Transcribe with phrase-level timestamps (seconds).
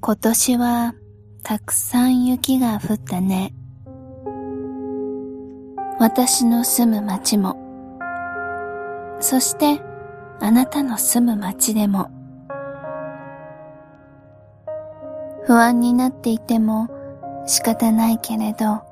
[0.00, 0.94] 今年は
[1.42, 3.52] たくさん雪が降ったね。
[5.98, 7.56] 私の住む町も、
[9.18, 9.82] そして
[10.38, 12.10] あなたの住む町でも、
[15.46, 16.88] 不安になっていても
[17.46, 18.82] 仕方ないけれど、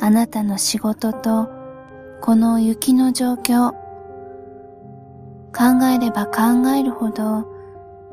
[0.00, 1.48] あなたの仕事と
[2.20, 3.72] この雪の状況、
[5.56, 7.46] 考えれば考えるほど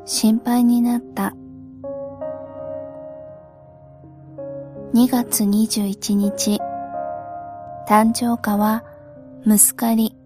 [0.06, 1.34] 心配になった。
[4.96, 6.58] 2月21日、
[7.86, 8.82] 誕生花は
[9.44, 10.16] ムスカリ。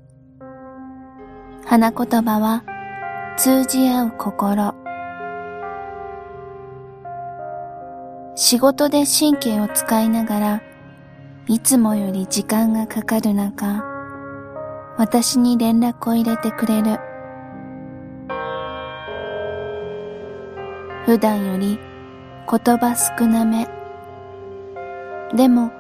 [1.67, 2.63] 花言葉は
[3.37, 4.73] 通じ合う心。
[8.37, 10.63] 仕事で神経を使いながら、
[11.49, 13.83] いつもより時間がかかる中、
[14.97, 17.01] 私に連絡を入れてくれる。
[21.07, 21.77] 普段より
[22.49, 23.80] 言葉少なめ。
[25.35, 25.71] でも、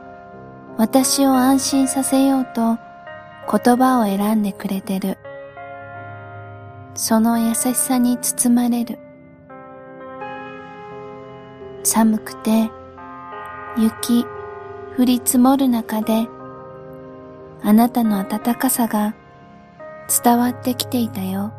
[0.78, 2.78] 私を安心させようと
[3.50, 5.18] 言葉を選んでくれてる。
[6.94, 8.98] その優しさに包まれる。
[11.82, 12.70] 寒くて、
[13.76, 14.24] 雪、
[14.98, 16.28] 降り積もる中で、
[17.62, 19.14] あなたの暖かさが
[20.22, 21.52] 伝わってきていたよ。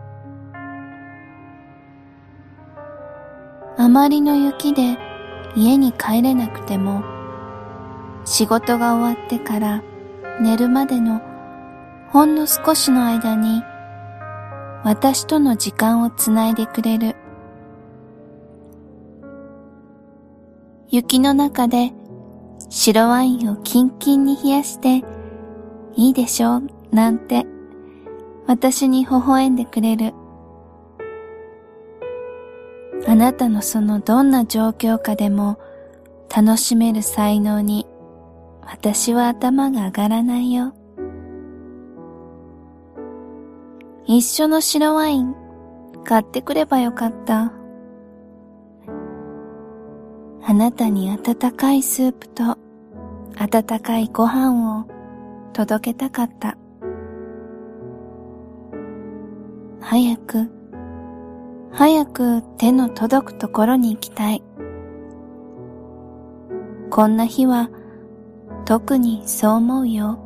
[3.77, 4.97] あまりの雪で
[5.55, 7.03] 家に帰れなくても、
[8.25, 9.83] 仕事が終わってから
[10.39, 11.21] 寝るまでの
[12.09, 13.63] ほんの少しの間に
[14.83, 17.15] 私との時間をつないでくれる。
[20.89, 21.93] 雪の中で
[22.69, 25.05] 白ワインをキンキンに冷やして
[25.95, 27.45] いいでしょうなんて
[28.47, 30.13] 私に微笑んでくれる。
[33.07, 35.57] あなたのそのどんな状況下でも
[36.35, 37.87] 楽しめる才能に
[38.83, 40.73] 私は頭が上がらないよ。
[44.07, 45.35] 一緒の白ワイン
[46.03, 47.53] 買ってくればよかった。
[50.43, 52.57] あなたに温かいスープと
[53.37, 54.87] 温かいご飯を
[55.53, 56.57] 届けたかった。
[59.79, 60.49] 早く、
[61.71, 64.41] 早く手の届くところに行きたい。
[66.89, 67.69] こんな日は
[68.71, 70.17] 特にそう思うよ。